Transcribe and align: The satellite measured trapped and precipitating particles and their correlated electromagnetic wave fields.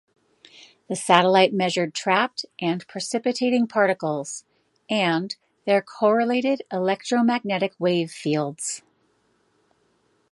The 0.89 0.95
satellite 0.95 1.53
measured 1.53 1.93
trapped 1.93 2.43
and 2.59 2.87
precipitating 2.87 3.67
particles 3.67 4.43
and 4.89 5.35
their 5.67 5.83
correlated 5.83 6.63
electromagnetic 6.71 7.75
wave 7.77 8.09
fields. 8.09 8.81